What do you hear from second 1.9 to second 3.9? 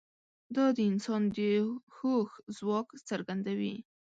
هوښ ځواک څرګندوي.